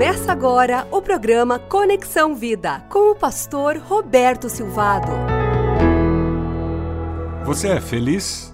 Começa 0.00 0.32
agora 0.32 0.88
o 0.90 1.02
programa 1.02 1.58
Conexão 1.58 2.34
Vida 2.34 2.80
com 2.88 3.12
o 3.12 3.14
pastor 3.14 3.76
Roberto 3.76 4.48
Silvado. 4.48 5.12
Você 7.44 7.68
é 7.68 7.80
feliz? 7.82 8.50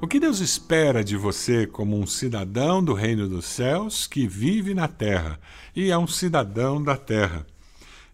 O 0.00 0.06
que 0.06 0.20
Deus 0.20 0.38
espera 0.38 1.02
de 1.02 1.16
você 1.16 1.66
como 1.66 1.98
um 1.98 2.06
cidadão 2.06 2.80
do 2.80 2.94
reino 2.94 3.28
dos 3.28 3.44
céus 3.46 4.06
que 4.06 4.28
vive 4.28 4.72
na 4.72 4.86
terra 4.86 5.40
e 5.74 5.90
é 5.90 5.98
um 5.98 6.06
cidadão 6.06 6.80
da 6.80 6.96
terra? 6.96 7.44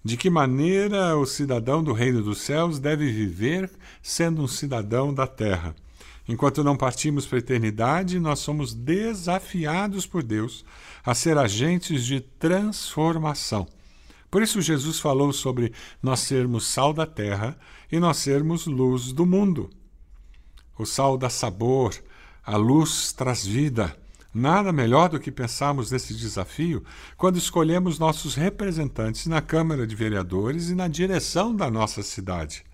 De 0.03 0.17
que 0.17 0.31
maneira 0.31 1.19
o 1.19 1.27
cidadão 1.27 1.85
do 1.85 1.93
reino 1.93 2.23
dos 2.23 2.41
céus 2.41 2.79
deve 2.79 3.13
viver 3.13 3.71
sendo 4.03 4.41
um 4.41 4.49
cidadão 4.49 5.13
da 5.13 5.27
terra? 5.27 5.77
Enquanto 6.27 6.65
não 6.65 6.77
partimos 6.77 7.27
para 7.27 7.39
a 7.39 7.41
eternidade, 7.41 8.19
nós 8.19 8.39
somos 8.39 8.73
desafiados 8.73 10.07
por 10.07 10.23
Deus 10.23 10.65
a 11.05 11.15
ser 11.15 11.37
agentes 11.37 12.05
de 12.05 12.21
transformação. 12.21 13.67
Por 14.31 14.43
isso, 14.43 14.61
Jesus 14.61 14.99
falou 14.99 15.33
sobre 15.33 15.73
nós 16.03 16.21
sermos 16.21 16.67
sal 16.67 16.93
da 16.93 17.07
terra 17.07 17.57
e 17.93 18.01
nós 18.01 18.17
sermos 18.17 18.67
luz 18.67 19.13
do 19.13 19.27
mundo. 19.27 19.71
O 20.77 20.85
sal 20.85 21.17
dá 21.17 21.31
sabor, 21.31 21.95
a 22.45 22.57
luz 22.57 23.13
traz 23.13 23.47
vida. 23.47 23.97
Nada 24.35 24.73
melhor 24.73 25.11
do 25.11 25.21
que 25.21 25.31
pensarmos 25.31 25.93
nesse 25.93 26.13
desafio 26.13 26.83
quando 27.17 27.37
escolhemos 27.37 28.01
nossos 28.01 28.35
representantes 28.35 29.27
na 29.27 29.41
Câmara 29.41 29.87
de 29.87 29.95
Vereadores 29.95 30.71
e 30.71 30.75
na 30.75 30.89
direção 30.89 31.55
da 31.55 31.71
nossa 31.71 32.03
cidade. 32.03 32.65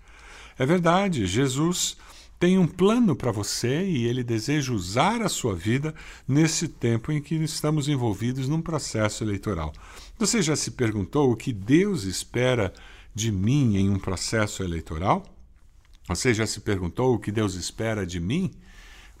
É 0.57 0.65
verdade, 0.65 1.27
Jesus 1.27 1.97
tem 2.41 2.57
um 2.57 2.65
plano 2.65 3.15
para 3.15 3.31
você 3.31 3.85
e 3.85 4.07
ele 4.07 4.23
deseja 4.23 4.73
usar 4.73 5.21
a 5.21 5.29
sua 5.29 5.53
vida 5.55 5.93
nesse 6.27 6.67
tempo 6.67 7.11
em 7.11 7.21
que 7.21 7.35
estamos 7.35 7.87
envolvidos 7.87 8.47
num 8.47 8.63
processo 8.63 9.23
eleitoral. 9.23 9.71
Você 10.17 10.41
já 10.41 10.55
se 10.55 10.71
perguntou 10.71 11.31
o 11.31 11.35
que 11.35 11.53
Deus 11.53 12.03
espera 12.03 12.73
de 13.13 13.31
mim 13.31 13.77
em 13.77 13.91
um 13.91 13.99
processo 13.99 14.63
eleitoral? 14.63 15.23
Você 16.07 16.33
já 16.33 16.47
se 16.47 16.61
perguntou 16.61 17.13
o 17.13 17.19
que 17.19 17.31
Deus 17.31 17.53
espera 17.53 18.07
de 18.07 18.19
mim 18.19 18.51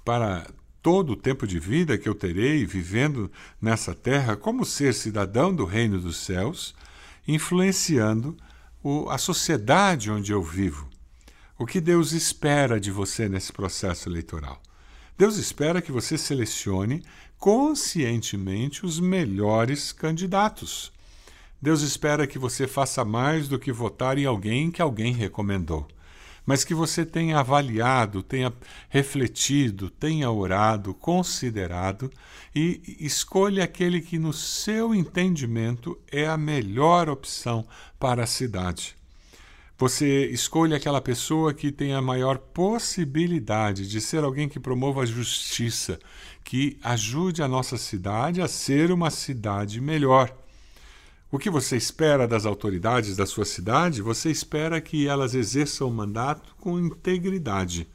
para 0.03 0.49
todo 0.81 1.13
o 1.13 1.15
tempo 1.15 1.45
de 1.45 1.59
vida 1.59 1.99
que 1.99 2.09
eu 2.09 2.15
terei 2.15 2.65
vivendo 2.65 3.31
nessa 3.61 3.93
terra 3.93 4.35
como 4.35 4.65
ser 4.65 4.95
cidadão 4.95 5.53
do 5.53 5.63
reino 5.63 6.01
dos 6.01 6.17
céus, 6.17 6.73
influenciando 7.27 8.35
o, 8.81 9.11
a 9.11 9.19
sociedade 9.19 10.09
onde 10.09 10.31
eu 10.31 10.41
vivo? 10.41 10.90
O 11.61 11.65
que 11.67 11.79
Deus 11.79 12.11
espera 12.11 12.79
de 12.79 12.89
você 12.89 13.29
nesse 13.29 13.53
processo 13.53 14.09
eleitoral? 14.09 14.59
Deus 15.15 15.37
espera 15.37 15.79
que 15.79 15.91
você 15.91 16.17
selecione 16.17 17.03
conscientemente 17.37 18.83
os 18.83 18.99
melhores 18.99 19.91
candidatos. 19.91 20.91
Deus 21.61 21.83
espera 21.83 22.25
que 22.25 22.39
você 22.39 22.65
faça 22.65 23.05
mais 23.05 23.47
do 23.47 23.59
que 23.59 23.71
votar 23.71 24.17
em 24.17 24.25
alguém 24.25 24.71
que 24.71 24.81
alguém 24.81 25.13
recomendou, 25.13 25.87
mas 26.47 26.63
que 26.63 26.73
você 26.73 27.05
tenha 27.05 27.37
avaliado, 27.37 28.23
tenha 28.23 28.51
refletido, 28.89 29.87
tenha 29.87 30.31
orado, 30.31 30.95
considerado 30.95 32.11
e 32.55 32.97
escolha 32.99 33.65
aquele 33.65 34.01
que, 34.01 34.17
no 34.17 34.33
seu 34.33 34.95
entendimento, 34.95 35.95
é 36.11 36.25
a 36.25 36.37
melhor 36.37 37.07
opção 37.07 37.63
para 37.99 38.23
a 38.23 38.27
cidade. 38.27 38.99
Você 39.81 40.27
escolhe 40.27 40.75
aquela 40.75 41.01
pessoa 41.01 41.55
que 41.55 41.71
tem 41.71 41.95
a 41.95 42.01
maior 42.03 42.37
possibilidade 42.37 43.89
de 43.89 43.99
ser 43.99 44.23
alguém 44.23 44.47
que 44.47 44.59
promova 44.59 45.01
a 45.01 45.07
justiça, 45.07 45.97
que 46.43 46.77
ajude 46.83 47.41
a 47.41 47.47
nossa 47.47 47.77
cidade 47.77 48.43
a 48.43 48.47
ser 48.47 48.91
uma 48.91 49.09
cidade 49.09 49.81
melhor. 49.81 50.31
O 51.31 51.39
que 51.39 51.49
você 51.49 51.77
espera 51.77 52.27
das 52.27 52.45
autoridades 52.45 53.17
da 53.17 53.25
sua 53.25 53.43
cidade? 53.43 54.03
Você 54.03 54.29
espera 54.29 54.79
que 54.79 55.07
elas 55.07 55.33
exerçam 55.33 55.87
o 55.87 55.91
mandato 55.91 56.55
com 56.59 56.79
integridade. 56.79 57.87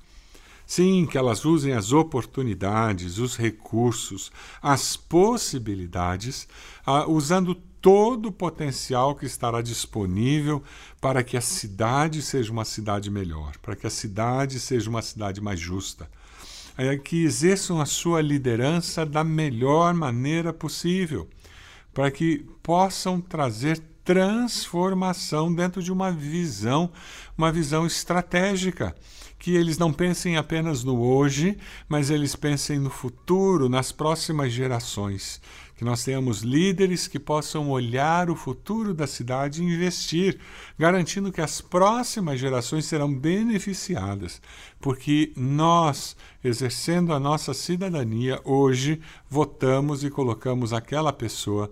Sim, 0.67 1.07
que 1.09 1.17
elas 1.17 1.45
usem 1.45 1.73
as 1.73 1.93
oportunidades, 1.93 3.19
os 3.19 3.37
recursos, 3.37 4.33
as 4.61 4.97
possibilidades, 4.97 6.49
uh, 6.85 7.09
usando 7.09 7.55
todo 7.87 8.31
o 8.31 8.33
potencial 8.33 9.15
que 9.15 9.27
estará 9.27 9.63
disponível 9.63 10.61
para 11.01 11.23
que 11.23 11.37
a 11.37 11.41
cidade 11.41 12.21
seja 12.21 12.51
uma 12.51 12.65
cidade 12.65 13.09
melhor, 13.09 13.57
para 13.59 13.77
que 13.77 13.87
a 13.87 13.91
cidade 13.91 14.59
seja 14.59 14.91
uma 14.91 15.01
cidade 15.01 15.41
mais 15.41 15.61
justa. 15.61 16.11
É 16.77 16.97
que 16.97 17.23
exerçam 17.23 17.81
a 17.81 17.87
sua 17.87 18.21
liderança 18.21 19.07
da 19.07 19.23
melhor 19.23 19.95
maneira 19.95 20.53
possível, 20.53 21.29
para 21.95 22.11
que 22.11 22.45
possam 22.61 23.21
trazer 23.21 23.81
transformação 24.05 25.55
dentro 25.55 25.81
de 25.81 25.93
uma 25.93 26.11
visão, 26.11 26.91
uma 27.39 27.53
visão 27.53 27.87
estratégica 27.87 28.97
que 29.39 29.55
eles 29.55 29.79
não 29.79 29.93
pensem 29.93 30.37
apenas 30.37 30.83
no 30.83 31.01
hoje, 31.01 31.57
mas 31.89 32.11
eles 32.11 32.35
pensem 32.35 32.79
no 32.79 32.91
futuro, 32.91 33.69
nas 33.69 33.93
próximas 33.93 34.53
gerações. 34.53 35.41
Que 35.77 35.85
nós 35.85 36.03
tenhamos 36.03 36.41
líderes 36.41 37.07
que 37.07 37.19
possam 37.19 37.71
olhar 37.71 38.31
o 38.31 38.35
futuro 38.35 38.95
da 38.95 39.07
cidade 39.07 39.63
e 39.63 39.67
investir, 39.67 40.39
garantindo 40.79 41.31
que 41.31 41.43
as 41.43 41.61
próximas 41.61 42.41
gerações 42.41 42.87
serão 42.87 43.13
beneficiadas, 43.15 44.41
porque 44.81 45.33
nós, 45.37 46.17
exercendo 46.43 47.13
a 47.13 47.21
nossa 47.21 47.53
cidadania, 47.53 48.41
hoje 48.43 49.03
votamos 49.29 50.03
e 50.03 50.09
colocamos 50.09 50.73
aquela 50.73 51.13
pessoa 51.13 51.71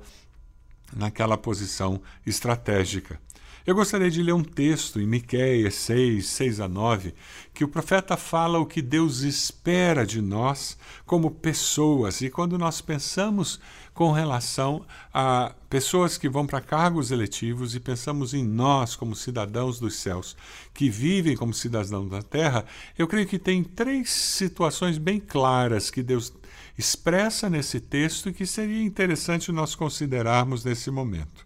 naquela 0.94 1.38
posição 1.38 2.00
estratégica. 2.26 3.18
Eu 3.66 3.74
gostaria 3.74 4.10
de 4.10 4.22
ler 4.22 4.34
um 4.34 4.44
texto 4.44 5.00
em 5.00 5.06
Miqueias 5.06 5.74
6, 5.76 6.26
6 6.26 6.60
a 6.60 6.68
9, 6.68 7.14
que 7.54 7.64
o 7.64 7.68
profeta 7.68 8.14
fala 8.14 8.58
o 8.58 8.66
que 8.66 8.82
Deus 8.82 9.20
espera 9.20 10.04
de 10.04 10.20
nós 10.20 10.76
como 11.06 11.30
pessoas. 11.30 12.20
E 12.20 12.28
quando 12.28 12.58
nós 12.58 12.82
pensamos 12.82 13.58
com 13.94 14.12
relação 14.12 14.84
a 15.14 15.54
pessoas 15.70 16.18
que 16.18 16.28
vão 16.28 16.46
para 16.46 16.60
cargos 16.60 17.10
eletivos 17.10 17.74
e 17.74 17.80
pensamos 17.80 18.34
em 18.34 18.44
nós 18.44 18.96
como 18.96 19.16
cidadãos 19.16 19.80
dos 19.80 19.96
céus, 19.96 20.36
que 20.74 20.90
vivem 20.90 21.34
como 21.34 21.54
cidadãos 21.54 22.10
da 22.10 22.20
terra, 22.20 22.66
eu 22.98 23.08
creio 23.08 23.26
que 23.26 23.38
tem 23.38 23.64
três 23.64 24.10
situações 24.10 24.98
bem 24.98 25.18
claras 25.18 25.90
que 25.90 26.02
Deus 26.02 26.34
expressa 26.76 27.48
nesse 27.48 27.80
texto 27.80 28.28
e 28.28 28.34
que 28.34 28.44
seria 28.44 28.82
interessante 28.82 29.50
nós 29.50 29.74
considerarmos 29.74 30.66
nesse 30.66 30.90
momento. 30.90 31.43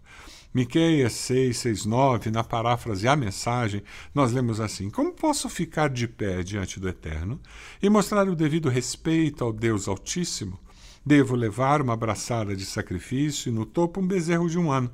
Miqueias 0.51 1.13
6, 1.13 1.57
6, 1.57 1.85
9, 1.85 2.31
na 2.31 2.43
paráfrase 2.43 3.07
A 3.07 3.15
Mensagem, 3.15 3.83
nós 4.15 4.31
lemos 4.31 4.59
assim: 4.59 4.89
Como 4.89 5.13
posso 5.13 5.47
ficar 5.47 5.89
de 5.89 6.07
pé 6.07 6.41
diante 6.41 6.79
do 6.79 6.89
Eterno 6.89 7.39
e 7.79 7.87
mostrar 7.87 8.27
o 8.27 8.35
devido 8.35 8.67
respeito 8.67 9.43
ao 9.43 9.53
Deus 9.53 9.87
Altíssimo? 9.87 10.59
Devo 11.05 11.35
levar 11.35 11.83
uma 11.83 11.95
braçada 11.95 12.55
de 12.55 12.65
sacrifício 12.65 13.49
e 13.49 13.53
no 13.53 13.63
topo 13.63 14.01
um 14.01 14.07
bezerro 14.07 14.49
de 14.49 14.57
um 14.57 14.71
ano. 14.71 14.91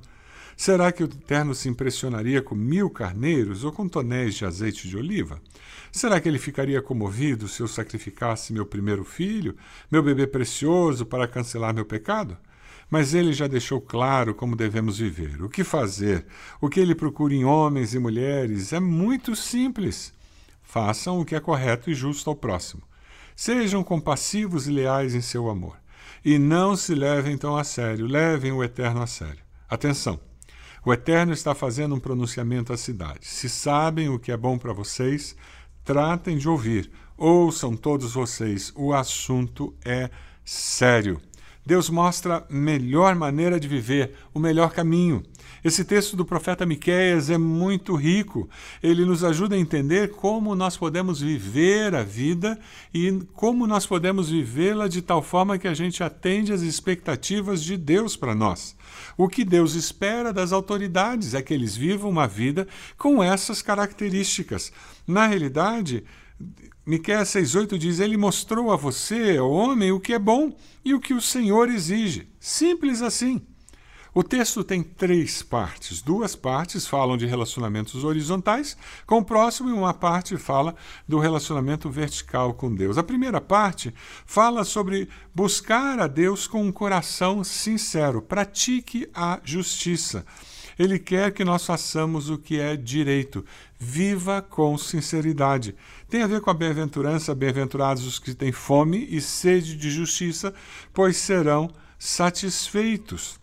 Será 0.58 0.92
que 0.92 1.04
o 1.04 1.06
Eterno 1.06 1.56
se 1.56 1.70
impressionaria 1.70 2.42
com 2.42 2.54
mil 2.54 2.90
carneiros 2.90 3.64
ou 3.64 3.72
com 3.72 3.88
tonéis 3.88 4.36
de 4.36 4.44
azeite 4.44 4.90
de 4.90 4.98
oliva? 4.98 5.42
Será 5.90 6.20
que 6.20 6.28
ele 6.28 6.38
ficaria 6.38 6.82
comovido 6.82 7.48
se 7.48 7.62
eu 7.62 7.68
sacrificasse 7.70 8.52
meu 8.52 8.66
primeiro 8.66 9.06
filho, 9.06 9.56
meu 9.90 10.04
bebê 10.04 10.28
precioso, 10.28 11.06
para 11.06 11.30
cancelar 11.30 11.74
meu 11.74 11.86
pecado? 11.86 12.38
Mas 12.90 13.14
ele 13.14 13.34
já 13.34 13.48
deixou 13.48 13.82
claro 13.82 14.36
como 14.36 14.56
devemos 14.56 15.00
viver. 15.00 15.42
O 15.42 15.50
que 15.50 15.64
fazer? 15.64 16.26
O 16.62 16.70
que 16.70 16.80
ele 16.80 16.94
procura 16.94 17.34
em 17.34 17.46
homens 17.46 17.94
e 17.94 18.00
mulheres 18.00 18.74
é 18.74 18.80
muito 18.80 19.36
simples. 19.36 20.14
Façam 20.62 21.20
o 21.20 21.26
que 21.26 21.36
é 21.36 21.40
correto 21.40 21.90
e 21.90 21.96
justo 21.96 22.30
ao 22.30 22.36
próximo. 22.36 22.84
Sejam 23.36 23.84
compassivos 23.84 24.68
e 24.68 24.72
leais 24.72 25.16
em 25.16 25.22
seu 25.22 25.50
amor. 25.50 25.78
E 26.24 26.40
não 26.40 26.76
se 26.76 26.96
levem 26.96 27.38
tão 27.38 27.56
a 27.56 27.64
sério, 27.64 28.06
levem 28.06 28.52
o 28.52 28.64
Eterno 28.64 29.02
a 29.02 29.08
sério. 29.08 29.44
Atenção! 29.70 30.20
O 30.86 30.94
Eterno 30.94 31.34
está 31.34 31.56
fazendo 31.56 31.96
um 31.96 32.00
pronunciamento 32.00 32.72
à 32.72 32.78
cidade. 32.78 33.20
Se 33.22 33.50
sabem 33.50 34.08
o 34.08 34.20
que 34.20 34.32
é 34.32 34.38
bom 34.38 34.58
para 34.58 34.72
vocês, 34.72 35.36
tratem 35.84 36.38
de 36.38 36.48
ouvir. 36.48 36.92
Ouçam 37.18 37.76
todos 37.76 38.14
vocês, 38.14 38.72
o 38.76 38.94
assunto 38.94 39.74
é 39.84 40.10
sério. 40.44 41.20
Deus 41.66 41.90
mostra 41.90 42.38
a 42.38 42.54
melhor 42.54 43.16
maneira 43.16 43.60
de 43.60 43.68
viver, 43.68 44.14
o 44.34 44.40
melhor 44.40 44.72
caminho. 44.72 45.24
Esse 45.64 45.84
texto 45.84 46.16
do 46.16 46.24
profeta 46.24 46.64
Miqueias 46.64 47.32
é 47.32 47.40
muito 47.40 47.96
rico. 47.96 48.48
Ele 48.84 49.04
nos 49.04 49.24
ajuda 49.24 49.56
a 49.56 49.60
entender 49.60 50.12
como 50.12 50.54
nós 50.54 50.78
podemos 50.78 51.22
viver 51.22 51.96
a 51.96 52.04
vida 52.04 52.60
e 52.94 53.20
como 53.34 53.66
nós 53.66 53.84
podemos 53.84 54.30
vivê-la 54.30 54.88
de 54.88 55.02
tal 55.02 55.24
forma 55.24 55.58
que 55.58 55.68
a 55.68 55.74
gente 55.74 56.04
atende 56.04 56.54
às 56.54 56.62
expectativas 56.62 57.64
de 57.64 57.78
Deus 57.78 58.16
para 58.16 58.36
nós. 58.36 58.76
O 59.18 59.28
que 59.28 59.44
Deus 59.44 59.74
espera 59.74 60.32
das 60.32 60.52
autoridades 60.52 61.34
é 61.34 61.42
que 61.42 61.54
eles 61.54 61.76
vivam 61.76 62.12
uma 62.12 62.28
vida 62.28 62.68
com 62.96 63.24
essas 63.24 63.64
características. 63.64 64.72
Na 65.08 65.26
realidade, 65.26 66.04
Miqueias 66.86 67.30
6,8 67.30 67.78
diz: 67.80 68.00
Ele 68.00 68.16
mostrou 68.16 68.72
a 68.72 68.76
você, 68.76 69.40
homem, 69.40 69.92
o 69.92 70.00
que 70.00 70.14
é 70.14 70.20
bom 70.20 70.56
e 70.84 70.94
o 70.94 71.00
que 71.00 71.16
o 71.16 71.22
Senhor 71.22 71.70
exige. 71.70 72.28
Simples 72.40 73.02
assim. 73.02 73.42
O 74.14 74.24
texto 74.24 74.64
tem 74.64 74.82
três 74.82 75.42
partes. 75.42 76.02
Duas 76.02 76.38
partes 76.38 76.88
falam 76.88 77.18
de 77.18 77.26
relacionamentos 77.26 78.06
horizontais 78.06 78.78
com 79.06 79.18
o 79.18 79.26
próximo, 79.26 79.70
e 79.70 79.74
uma 79.74 79.94
parte 79.94 80.38
fala 80.38 80.74
do 81.06 81.20
relacionamento 81.20 81.90
vertical 81.90 82.54
com 82.54 82.74
Deus. 82.74 82.98
A 82.98 83.04
primeira 83.04 83.42
parte 83.42 83.94
fala 84.26 84.64
sobre 84.64 85.10
buscar 85.34 86.00
a 86.00 86.08
Deus 86.08 86.48
com 86.48 86.64
um 86.64 86.72
coração 86.72 87.44
sincero. 87.44 88.22
Pratique 88.22 89.10
a 89.14 89.42
justiça. 89.44 90.26
Ele 90.78 91.00
quer 91.00 91.32
que 91.32 91.46
nós 91.46 91.66
façamos 91.66 92.30
o 92.30 92.38
que 92.38 92.60
é 92.60 92.76
direito. 92.76 93.46
Viva 93.80 94.42
com 94.42 94.78
sinceridade. 94.78 95.76
Tem 96.10 96.22
a 96.22 96.28
ver 96.28 96.42
com 96.42 96.50
a 96.50 96.54
bem-aventurança, 96.54 97.34
bem-aventurados 97.36 98.06
os 98.06 98.20
que 98.20 98.34
têm 98.34 98.52
fome 98.52 99.08
e 99.10 99.22
sede 99.22 99.76
de 99.76 99.90
justiça, 99.90 100.54
pois 100.94 101.18
serão 101.18 101.70
satisfeitos. 101.98 103.40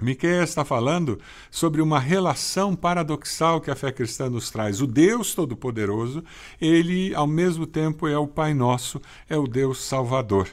Miqueias 0.00 0.50
está 0.50 0.62
falando 0.62 1.18
sobre 1.50 1.80
uma 1.80 1.98
relação 1.98 2.76
paradoxal 2.76 3.62
que 3.62 3.70
a 3.70 3.76
fé 3.76 3.90
cristã 3.90 4.28
nos 4.28 4.50
traz. 4.50 4.82
O 4.82 4.86
Deus 4.86 5.34
Todo-Poderoso, 5.34 6.22
ele 6.60 7.14
ao 7.14 7.26
mesmo 7.26 7.66
tempo 7.66 8.06
é 8.06 8.18
o 8.18 8.26
Pai 8.26 8.52
Nosso, 8.52 9.00
é 9.26 9.38
o 9.38 9.46
Deus 9.46 9.82
Salvador. 9.82 10.48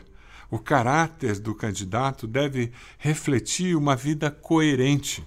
O 0.49 0.59
caráter 0.59 1.39
do 1.39 1.53
candidato 1.53 2.25
deve 2.25 2.71
refletir 2.97 3.75
uma 3.75 3.97
vida 3.97 4.31
coerente, 4.31 5.21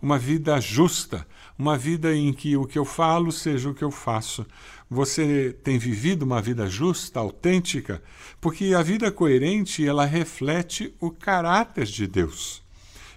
uma 0.00 0.18
vida 0.18 0.60
justa, 0.60 1.26
uma 1.58 1.76
vida 1.76 2.14
em 2.14 2.32
que 2.32 2.56
o 2.56 2.66
que 2.66 2.78
eu 2.78 2.84
falo 2.84 3.32
seja 3.32 3.68
o 3.68 3.74
que 3.74 3.82
eu 3.82 3.90
faço. 3.90 4.46
Você 4.88 5.56
tem 5.62 5.78
vivido 5.78 6.22
uma 6.22 6.40
vida 6.40 6.66
justa, 6.68 7.20
autêntica, 7.20 8.02
porque 8.40 8.72
a 8.74 8.82
vida 8.82 9.10
coerente 9.10 9.86
ela 9.86 10.04
reflete 10.04 10.94
o 11.00 11.10
caráter 11.10 11.84
de 11.84 12.06
Deus. 12.06 12.62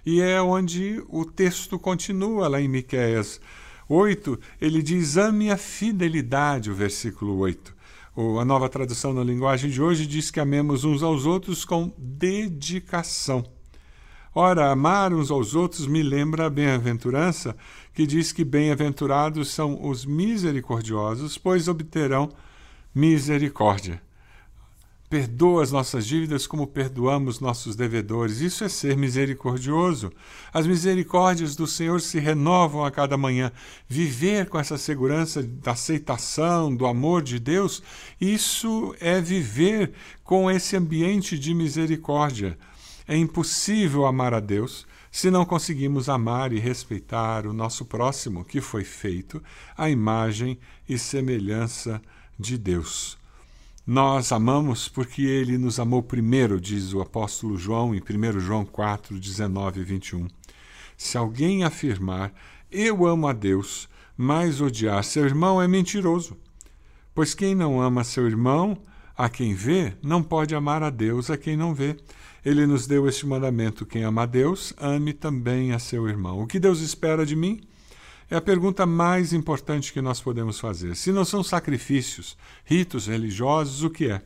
E 0.04 0.20
é 0.20 0.42
onde 0.42 1.02
o 1.08 1.24
texto 1.24 1.78
continua 1.78 2.48
lá 2.48 2.60
em 2.60 2.68
Miqueias 2.68 3.40
8, 3.88 4.38
ele 4.60 4.82
diz: 4.82 5.16
"Ame 5.16 5.50
a 5.50 5.56
fidelidade", 5.56 6.70
o 6.70 6.74
versículo 6.74 7.38
8. 7.38 7.74
A 8.40 8.44
nova 8.44 8.68
tradução 8.68 9.14
na 9.14 9.24
linguagem 9.24 9.70
de 9.70 9.80
hoje 9.80 10.06
diz 10.06 10.30
que 10.30 10.40
amemos 10.40 10.84
uns 10.84 11.02
aos 11.02 11.24
outros 11.24 11.64
com 11.64 11.90
dedicação. 11.96 13.42
Ora, 14.34 14.70
amar 14.70 15.12
uns 15.12 15.30
aos 15.30 15.54
outros 15.54 15.86
me 15.86 16.02
lembra 16.02 16.46
a 16.46 16.50
bem-aventurança, 16.50 17.54
que 17.92 18.06
diz 18.06 18.32
que 18.32 18.44
bem-aventurados 18.44 19.50
são 19.50 19.86
os 19.86 20.06
misericordiosos, 20.06 21.36
pois 21.36 21.68
obterão 21.68 22.30
misericórdia. 22.94 24.00
Perdoa 25.10 25.62
as 25.62 25.70
nossas 25.70 26.06
dívidas 26.06 26.46
como 26.46 26.66
perdoamos 26.66 27.38
nossos 27.38 27.76
devedores. 27.76 28.40
Isso 28.40 28.64
é 28.64 28.68
ser 28.70 28.96
misericordioso. 28.96 30.10
As 30.50 30.66
misericórdias 30.66 31.54
do 31.54 31.66
Senhor 31.66 32.00
se 32.00 32.18
renovam 32.18 32.82
a 32.82 32.90
cada 32.90 33.18
manhã. 33.18 33.52
Viver 33.86 34.48
com 34.48 34.58
essa 34.58 34.78
segurança 34.78 35.42
da 35.42 35.72
aceitação, 35.72 36.74
do 36.74 36.86
amor 36.86 37.20
de 37.20 37.38
Deus, 37.38 37.82
isso 38.18 38.94
é 38.98 39.20
viver 39.20 39.92
com 40.24 40.50
esse 40.50 40.74
ambiente 40.74 41.38
de 41.38 41.52
misericórdia. 41.52 42.56
É 43.06 43.16
impossível 43.16 44.06
amar 44.06 44.34
a 44.34 44.40
Deus 44.40 44.86
se 45.10 45.30
não 45.30 45.44
conseguimos 45.44 46.08
amar 46.08 46.52
e 46.52 46.58
respeitar 46.58 47.46
o 47.46 47.52
nosso 47.52 47.84
próximo, 47.84 48.44
que 48.44 48.60
foi 48.60 48.84
feito 48.84 49.42
à 49.76 49.90
imagem 49.90 50.58
e 50.88 50.98
semelhança 50.98 52.00
de 52.38 52.56
Deus. 52.56 53.18
Nós 53.86 54.30
amamos 54.30 54.88
porque 54.88 55.22
ele 55.22 55.58
nos 55.58 55.80
amou 55.80 56.02
primeiro, 56.02 56.60
diz 56.60 56.94
o 56.94 57.00
apóstolo 57.00 57.58
João 57.58 57.94
em 57.94 58.00
1 58.00 58.40
João 58.40 58.64
4, 58.64 59.18
19 59.18 59.80
e 59.80 59.84
21. 59.84 60.28
Se 60.96 61.18
alguém 61.18 61.64
afirmar, 61.64 62.32
eu 62.70 63.04
amo 63.04 63.26
a 63.26 63.32
Deus, 63.32 63.88
mas 64.16 64.60
odiar 64.60 65.02
seu 65.02 65.24
irmão 65.24 65.60
é 65.60 65.66
mentiroso. 65.66 66.36
Pois 67.14 67.34
quem 67.34 67.54
não 67.54 67.82
ama 67.82 68.04
seu 68.04 68.26
irmão, 68.26 68.78
a 69.16 69.28
quem 69.28 69.54
vê, 69.54 69.94
não 70.02 70.22
pode 70.22 70.54
amar 70.54 70.82
a 70.82 70.90
Deus 70.90 71.30
a 71.30 71.36
quem 71.36 71.56
não 71.56 71.74
vê. 71.74 71.96
Ele 72.44 72.66
nos 72.66 72.86
deu 72.86 73.08
este 73.08 73.26
mandamento: 73.26 73.86
quem 73.86 74.02
ama 74.04 74.22
a 74.22 74.26
Deus, 74.26 74.72
ame 74.78 75.12
também 75.12 75.72
a 75.72 75.78
seu 75.78 76.08
irmão. 76.08 76.42
O 76.42 76.46
que 76.46 76.58
Deus 76.58 76.80
espera 76.80 77.24
de 77.24 77.36
mim? 77.36 77.60
É 78.30 78.36
a 78.36 78.40
pergunta 78.40 78.86
mais 78.86 79.32
importante 79.32 79.92
que 79.92 80.00
nós 80.00 80.20
podemos 80.20 80.58
fazer. 80.58 80.96
Se 80.96 81.12
não 81.12 81.24
são 81.24 81.42
sacrifícios, 81.42 82.36
ritos 82.64 83.06
religiosos, 83.06 83.82
o 83.82 83.90
que 83.90 84.10
é? 84.10 84.22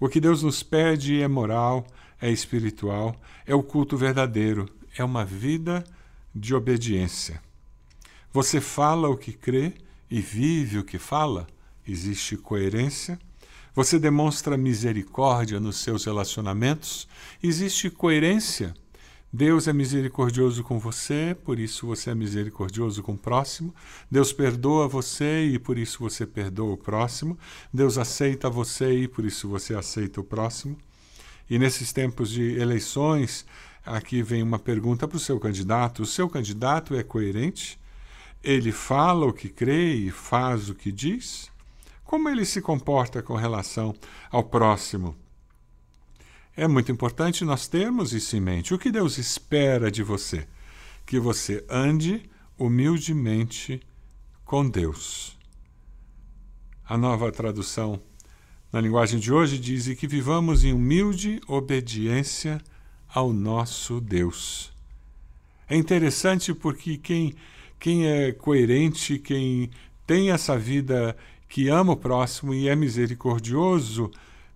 O 0.00 0.08
que 0.08 0.20
Deus 0.20 0.42
nos 0.42 0.62
pede 0.62 1.20
é 1.20 1.28
moral, 1.28 1.86
é 2.20 2.30
espiritual, 2.30 3.14
é 3.46 3.54
o 3.54 3.62
culto 3.62 3.96
verdadeiro, 3.96 4.68
é 4.96 5.04
uma 5.04 5.24
vida 5.24 5.84
de 6.34 6.54
obediência. 6.54 7.42
Você 8.32 8.60
fala 8.60 9.08
o 9.08 9.16
que 9.16 9.32
crê 9.32 9.74
e 10.10 10.20
vive 10.20 10.78
o 10.78 10.84
que 10.84 10.98
fala? 10.98 11.46
Existe 11.86 12.36
coerência? 12.36 13.18
Você 13.76 13.98
demonstra 13.98 14.56
misericórdia 14.56 15.60
nos 15.60 15.76
seus 15.76 16.06
relacionamentos? 16.06 17.06
Existe 17.42 17.90
coerência? 17.90 18.72
Deus 19.30 19.68
é 19.68 19.72
misericordioso 19.74 20.64
com 20.64 20.78
você, 20.78 21.36
por 21.44 21.58
isso 21.58 21.86
você 21.86 22.08
é 22.08 22.14
misericordioso 22.14 23.02
com 23.02 23.12
o 23.12 23.18
próximo. 23.18 23.74
Deus 24.10 24.32
perdoa 24.32 24.88
você 24.88 25.44
e 25.44 25.58
por 25.58 25.76
isso 25.76 25.98
você 25.98 26.26
perdoa 26.26 26.72
o 26.72 26.78
próximo. 26.78 27.38
Deus 27.70 27.98
aceita 27.98 28.48
você 28.48 29.00
e 29.00 29.06
por 29.06 29.26
isso 29.26 29.46
você 29.46 29.74
aceita 29.74 30.22
o 30.22 30.24
próximo. 30.24 30.78
E 31.50 31.58
nesses 31.58 31.92
tempos 31.92 32.30
de 32.30 32.58
eleições, 32.58 33.44
aqui 33.84 34.22
vem 34.22 34.42
uma 34.42 34.58
pergunta 34.58 35.06
para 35.06 35.18
o 35.18 35.20
seu 35.20 35.38
candidato: 35.38 36.00
o 36.02 36.06
seu 36.06 36.30
candidato 36.30 36.94
é 36.94 37.02
coerente? 37.02 37.78
Ele 38.42 38.72
fala 38.72 39.26
o 39.26 39.34
que 39.34 39.50
crê 39.50 39.92
e 39.92 40.10
faz 40.10 40.70
o 40.70 40.74
que 40.74 40.90
diz? 40.90 41.54
Como 42.06 42.28
ele 42.28 42.44
se 42.44 42.62
comporta 42.62 43.20
com 43.20 43.34
relação 43.34 43.92
ao 44.30 44.44
próximo? 44.44 45.16
É 46.56 46.68
muito 46.68 46.90
importante 46.92 47.44
nós 47.44 47.66
termos 47.66 48.12
isso 48.12 48.36
em 48.36 48.40
mente. 48.40 48.72
O 48.72 48.78
que 48.78 48.92
Deus 48.92 49.18
espera 49.18 49.90
de 49.90 50.04
você? 50.04 50.46
Que 51.04 51.18
você 51.18 51.64
ande 51.68 52.30
humildemente 52.56 53.80
com 54.44 54.68
Deus. 54.68 55.36
A 56.88 56.96
nova 56.96 57.32
tradução 57.32 58.00
na 58.72 58.80
linguagem 58.80 59.18
de 59.18 59.32
hoje 59.32 59.58
diz 59.58 59.92
que 59.98 60.06
vivamos 60.06 60.62
em 60.62 60.72
humilde 60.72 61.40
obediência 61.48 62.62
ao 63.08 63.32
nosso 63.32 64.00
Deus. 64.00 64.72
É 65.68 65.76
interessante 65.76 66.54
porque 66.54 66.96
quem, 66.96 67.34
quem 67.80 68.06
é 68.06 68.30
coerente, 68.30 69.18
quem 69.18 69.70
tem 70.06 70.30
essa 70.30 70.56
vida 70.56 71.16
que 71.48 71.68
ama 71.68 71.92
o 71.92 71.96
próximo 71.96 72.52
e 72.52 72.68
é 72.68 72.76
misericordioso, 72.76 74.10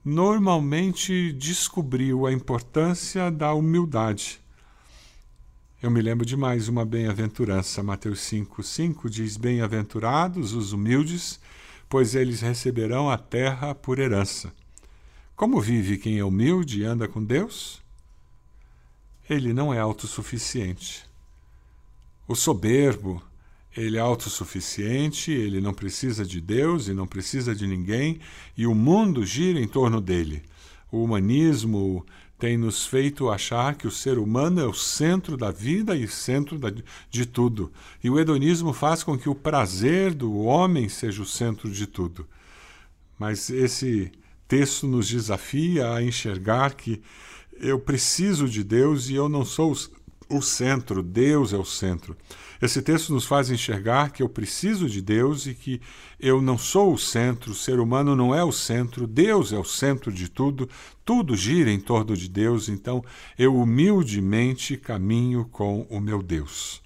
normalmente 0.04 1.32
descobriu 1.32 2.26
a 2.26 2.32
importância 2.32 3.30
da 3.30 3.52
humildade. 3.52 4.40
Eu 5.82 5.90
me 5.90 6.02
lembro 6.02 6.26
de 6.26 6.36
mais 6.36 6.68
uma 6.68 6.84
bem-aventurança. 6.84 7.82
Mateus 7.82 8.20
5, 8.20 8.62
5 8.62 9.08
diz: 9.08 9.36
Bem-aventurados 9.36 10.52
os 10.52 10.72
humildes, 10.72 11.40
pois 11.88 12.14
eles 12.14 12.40
receberão 12.40 13.08
a 13.08 13.16
terra 13.16 13.74
por 13.74 13.98
herança. 13.98 14.52
Como 15.34 15.58
vive 15.58 15.96
quem 15.96 16.18
é 16.18 16.24
humilde 16.24 16.80
e 16.80 16.84
anda 16.84 17.08
com 17.08 17.24
Deus? 17.24 17.80
Ele 19.28 19.54
não 19.54 19.72
é 19.72 19.78
autossuficiente. 19.78 21.08
O 22.28 22.34
soberbo, 22.36 23.22
ele 23.76 23.96
é 23.96 24.00
autossuficiente, 24.00 25.30
ele 25.30 25.60
não 25.60 25.72
precisa 25.72 26.24
de 26.24 26.40
Deus 26.40 26.88
e 26.88 26.94
não 26.94 27.06
precisa 27.06 27.54
de 27.54 27.66
ninguém, 27.66 28.18
e 28.56 28.66
o 28.66 28.74
mundo 28.74 29.24
gira 29.24 29.60
em 29.60 29.68
torno 29.68 30.00
dele. 30.00 30.42
O 30.90 31.04
humanismo 31.04 32.04
tem 32.38 32.56
nos 32.56 32.86
feito 32.86 33.28
achar 33.28 33.74
que 33.74 33.86
o 33.86 33.90
ser 33.90 34.18
humano 34.18 34.60
é 34.60 34.66
o 34.66 34.72
centro 34.72 35.36
da 35.36 35.50
vida 35.50 35.94
e 35.94 36.08
centro 36.08 36.58
da, 36.58 36.72
de 37.10 37.26
tudo. 37.26 37.70
E 38.02 38.08
o 38.08 38.18
hedonismo 38.18 38.72
faz 38.72 39.04
com 39.04 39.16
que 39.16 39.28
o 39.28 39.34
prazer 39.34 40.14
do 40.14 40.38
homem 40.38 40.88
seja 40.88 41.22
o 41.22 41.26
centro 41.26 41.70
de 41.70 41.86
tudo. 41.86 42.26
Mas 43.18 43.50
esse 43.50 44.10
texto 44.48 44.86
nos 44.86 45.06
desafia 45.06 45.92
a 45.92 46.02
enxergar 46.02 46.74
que 46.74 47.02
eu 47.60 47.78
preciso 47.78 48.48
de 48.48 48.64
Deus 48.64 49.10
e 49.10 49.14
eu 49.14 49.28
não 49.28 49.44
sou 49.44 49.76
o 50.30 50.40
centro, 50.40 51.02
Deus 51.02 51.52
é 51.52 51.56
o 51.58 51.64
centro. 51.64 52.16
Esse 52.62 52.80
texto 52.82 53.12
nos 53.12 53.24
faz 53.24 53.50
enxergar 53.50 54.10
que 54.10 54.22
eu 54.22 54.28
preciso 54.28 54.88
de 54.88 55.00
Deus 55.00 55.46
e 55.46 55.54
que 55.54 55.80
eu 56.18 56.40
não 56.40 56.56
sou 56.56 56.92
o 56.92 56.98
centro, 56.98 57.52
o 57.52 57.54
ser 57.54 57.80
humano 57.80 58.14
não 58.14 58.34
é 58.34 58.44
o 58.44 58.52
centro, 58.52 59.06
Deus 59.06 59.52
é 59.52 59.58
o 59.58 59.64
centro 59.64 60.12
de 60.12 60.28
tudo, 60.28 60.68
tudo 61.04 61.34
gira 61.34 61.70
em 61.70 61.80
torno 61.80 62.16
de 62.16 62.28
Deus, 62.28 62.68
então 62.68 63.02
eu 63.38 63.56
humildemente 63.56 64.76
caminho 64.76 65.48
com 65.50 65.86
o 65.90 66.00
meu 66.00 66.22
Deus. 66.22 66.82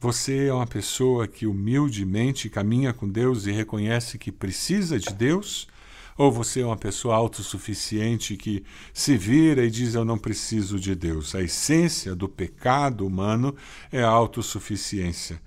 Você 0.00 0.46
é 0.46 0.54
uma 0.54 0.66
pessoa 0.66 1.28
que 1.28 1.46
humildemente 1.46 2.48
caminha 2.48 2.92
com 2.92 3.06
Deus 3.06 3.46
e 3.46 3.52
reconhece 3.52 4.16
que 4.16 4.32
precisa 4.32 4.98
de 4.98 5.12
Deus? 5.12 5.68
Ou 6.16 6.30
você 6.30 6.60
é 6.60 6.66
uma 6.66 6.76
pessoa 6.76 7.16
autossuficiente 7.16 8.36
que 8.36 8.64
se 8.92 9.16
vira 9.16 9.64
e 9.64 9.70
diz: 9.70 9.94
Eu 9.94 10.04
não 10.04 10.18
preciso 10.18 10.78
de 10.78 10.94
Deus. 10.94 11.34
A 11.34 11.42
essência 11.42 12.14
do 12.14 12.28
pecado 12.28 13.06
humano 13.06 13.54
é 13.90 14.02
a 14.02 14.08
autossuficiência. 14.08 15.40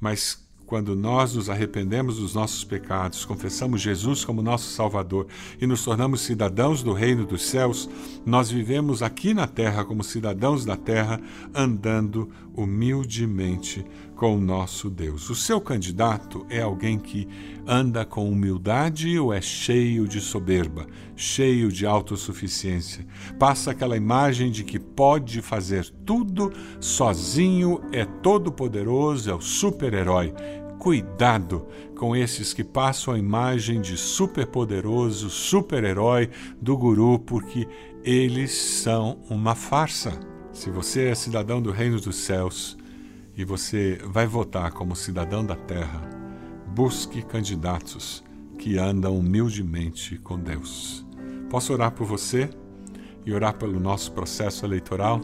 Mas 0.00 0.46
quando 0.68 0.94
nós 0.94 1.34
nos 1.34 1.48
arrependemos 1.48 2.18
dos 2.18 2.34
nossos 2.34 2.62
pecados, 2.62 3.24
confessamos 3.24 3.80
Jesus 3.80 4.22
como 4.22 4.42
nosso 4.42 4.70
Salvador 4.70 5.26
e 5.58 5.66
nos 5.66 5.82
tornamos 5.82 6.20
cidadãos 6.20 6.82
do 6.82 6.92
reino 6.92 7.24
dos 7.24 7.46
céus, 7.46 7.88
nós 8.26 8.50
vivemos 8.50 9.02
aqui 9.02 9.32
na 9.32 9.46
terra 9.46 9.82
como 9.82 10.04
cidadãos 10.04 10.66
da 10.66 10.76
terra, 10.76 11.18
andando 11.54 12.30
humildemente 12.54 13.82
com 14.18 14.34
o 14.36 14.40
nosso 14.40 14.90
Deus. 14.90 15.30
O 15.30 15.34
seu 15.36 15.60
candidato 15.60 16.44
é 16.50 16.60
alguém 16.60 16.98
que 16.98 17.28
anda 17.64 18.04
com 18.04 18.28
humildade 18.28 19.16
ou 19.16 19.32
é 19.32 19.40
cheio 19.40 20.08
de 20.08 20.20
soberba, 20.20 20.88
cheio 21.14 21.70
de 21.70 21.86
autossuficiência? 21.86 23.06
Passa 23.38 23.70
aquela 23.70 23.96
imagem 23.96 24.50
de 24.50 24.64
que 24.64 24.76
pode 24.76 25.40
fazer 25.40 25.88
tudo 26.04 26.52
sozinho, 26.80 27.80
é 27.92 28.04
todo-poderoso, 28.04 29.30
é 29.30 29.34
o 29.34 29.40
super-herói. 29.40 30.34
Cuidado 30.80 31.68
com 31.96 32.16
esses 32.16 32.52
que 32.52 32.64
passam 32.64 33.14
a 33.14 33.18
imagem 33.18 33.80
de 33.80 33.96
superpoderoso, 33.96 35.30
super-herói 35.30 36.28
do 36.60 36.76
guru, 36.76 37.20
porque 37.20 37.68
eles 38.02 38.50
são 38.50 39.20
uma 39.30 39.54
farsa. 39.54 40.18
Se 40.52 40.70
você 40.70 41.06
é 41.06 41.14
cidadão 41.14 41.62
do 41.62 41.70
reino 41.70 42.00
dos 42.00 42.16
céus 42.16 42.76
e 43.38 43.44
você 43.44 44.00
vai 44.04 44.26
votar 44.26 44.72
como 44.72 44.96
cidadão 44.96 45.46
da 45.46 45.54
terra, 45.54 46.00
busque 46.74 47.22
candidatos 47.22 48.24
que 48.58 48.76
andam 48.76 49.16
humildemente 49.16 50.18
com 50.18 50.36
Deus. 50.36 51.06
Posso 51.48 51.72
orar 51.72 51.92
por 51.92 52.04
você 52.04 52.50
e 53.24 53.32
orar 53.32 53.54
pelo 53.54 53.78
nosso 53.78 54.10
processo 54.10 54.66
eleitoral? 54.66 55.20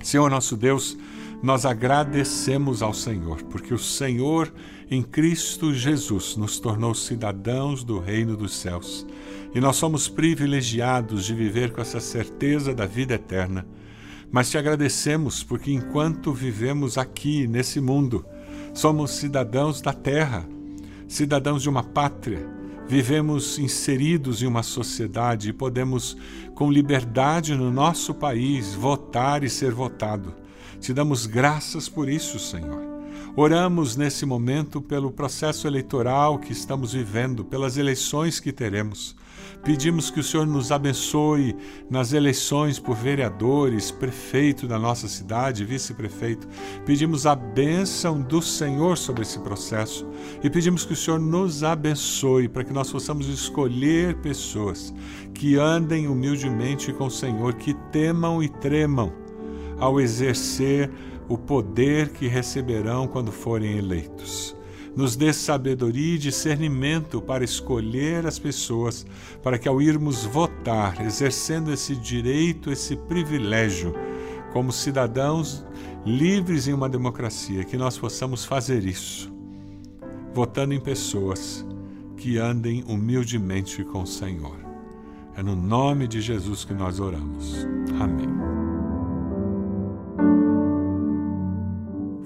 Senhor 0.00 0.30
nosso 0.30 0.56
Deus, 0.56 0.96
nós 1.42 1.66
agradecemos 1.66 2.82
ao 2.82 2.94
Senhor, 2.94 3.42
porque 3.42 3.74
o 3.74 3.78
Senhor 3.78 4.54
em 4.88 5.02
Cristo 5.02 5.74
Jesus 5.74 6.36
nos 6.36 6.60
tornou 6.60 6.94
cidadãos 6.94 7.82
do 7.82 7.98
reino 7.98 8.36
dos 8.36 8.54
céus. 8.54 9.04
E 9.52 9.60
nós 9.60 9.74
somos 9.74 10.08
privilegiados 10.08 11.24
de 11.24 11.34
viver 11.34 11.72
com 11.72 11.80
essa 11.80 11.98
certeza 11.98 12.72
da 12.72 12.86
vida 12.86 13.14
eterna. 13.14 13.66
Mas 14.34 14.50
te 14.50 14.58
agradecemos 14.58 15.44
porque 15.44 15.70
enquanto 15.70 16.32
vivemos 16.32 16.98
aqui 16.98 17.46
nesse 17.46 17.80
mundo, 17.80 18.26
somos 18.74 19.12
cidadãos 19.12 19.80
da 19.80 19.92
terra, 19.92 20.44
cidadãos 21.06 21.62
de 21.62 21.68
uma 21.68 21.84
pátria, 21.84 22.44
vivemos 22.88 23.60
inseridos 23.60 24.42
em 24.42 24.46
uma 24.48 24.64
sociedade 24.64 25.50
e 25.50 25.52
podemos, 25.52 26.16
com 26.52 26.68
liberdade 26.68 27.54
no 27.54 27.70
nosso 27.70 28.12
país, 28.12 28.74
votar 28.74 29.44
e 29.44 29.48
ser 29.48 29.70
votado. 29.70 30.34
Te 30.80 30.92
damos 30.92 31.26
graças 31.26 31.88
por 31.88 32.08
isso, 32.08 32.36
Senhor. 32.40 32.82
Oramos 33.36 33.94
nesse 33.94 34.26
momento 34.26 34.82
pelo 34.82 35.12
processo 35.12 35.68
eleitoral 35.68 36.40
que 36.40 36.50
estamos 36.50 36.92
vivendo, 36.92 37.44
pelas 37.44 37.76
eleições 37.76 38.40
que 38.40 38.52
teremos. 38.52 39.14
Pedimos 39.64 40.10
que 40.10 40.20
o 40.20 40.22
Senhor 40.22 40.46
nos 40.46 40.70
abençoe 40.70 41.56
nas 41.88 42.12
eleições 42.12 42.78
por 42.78 42.94
vereadores, 42.94 43.90
prefeito 43.90 44.68
da 44.68 44.78
nossa 44.78 45.08
cidade, 45.08 45.64
vice-prefeito. 45.64 46.46
Pedimos 46.84 47.24
a 47.24 47.34
bênção 47.34 48.20
do 48.20 48.42
Senhor 48.42 48.98
sobre 48.98 49.22
esse 49.22 49.38
processo 49.38 50.06
e 50.42 50.50
pedimos 50.50 50.84
que 50.84 50.92
o 50.92 50.96
Senhor 50.96 51.18
nos 51.18 51.64
abençoe 51.64 52.46
para 52.46 52.62
que 52.62 52.74
nós 52.74 52.92
possamos 52.92 53.26
escolher 53.26 54.16
pessoas 54.16 54.92
que 55.32 55.56
andem 55.56 56.08
humildemente 56.08 56.92
com 56.92 57.06
o 57.06 57.10
Senhor, 57.10 57.54
que 57.54 57.72
temam 57.90 58.42
e 58.42 58.50
tremam 58.50 59.10
ao 59.78 59.98
exercer 59.98 60.90
o 61.26 61.38
poder 61.38 62.10
que 62.10 62.28
receberão 62.28 63.08
quando 63.08 63.32
forem 63.32 63.78
eleitos. 63.78 64.54
Nos 64.96 65.16
dê 65.16 65.32
sabedoria 65.32 66.14
e 66.14 66.18
discernimento 66.18 67.20
para 67.20 67.42
escolher 67.42 68.26
as 68.26 68.38
pessoas, 68.38 69.04
para 69.42 69.58
que 69.58 69.68
ao 69.68 69.82
irmos 69.82 70.24
votar, 70.24 71.04
exercendo 71.04 71.72
esse 71.72 71.96
direito, 71.96 72.70
esse 72.70 72.96
privilégio, 72.96 73.92
como 74.52 74.70
cidadãos 74.70 75.64
livres 76.06 76.68
em 76.68 76.72
uma 76.72 76.88
democracia, 76.88 77.64
que 77.64 77.76
nós 77.76 77.98
possamos 77.98 78.44
fazer 78.44 78.84
isso, 78.84 79.32
votando 80.32 80.74
em 80.74 80.80
pessoas 80.80 81.66
que 82.16 82.38
andem 82.38 82.84
humildemente 82.86 83.82
com 83.84 84.02
o 84.02 84.06
Senhor. 84.06 84.56
É 85.36 85.42
no 85.42 85.56
nome 85.56 86.06
de 86.06 86.20
Jesus 86.20 86.64
que 86.64 86.72
nós 86.72 87.00
oramos. 87.00 87.66
Amém. 88.00 88.43